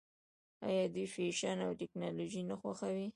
[0.67, 3.07] آیا دوی فیشن او ټیکنالوژي نه خوښوي؟